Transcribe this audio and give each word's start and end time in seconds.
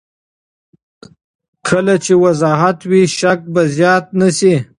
کله 1.67 1.95
چې 2.05 2.13
وضاحت 2.23 2.79
وي، 2.89 3.03
شک 3.19 3.39
به 3.53 3.61
زیات 3.75 4.05
نه 4.19 4.29
شي. 4.37 4.55